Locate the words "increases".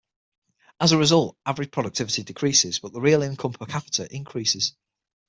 4.11-4.73